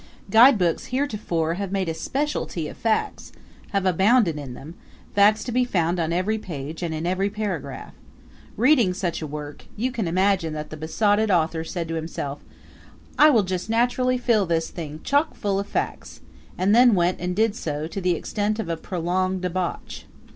[0.31, 3.31] Guidebooks heretofore have made a specialty of facts
[3.69, 4.73] have abounded in them;
[5.13, 7.93] facts to be found on every page and in every paragraph.
[8.57, 12.39] Reading such a work, you imagine that the besotted author said to himself,
[13.19, 16.21] "I will just naturally fill this thing chock full of facts"
[16.57, 20.05] and then went and did so to the extent of a prolonged debauch.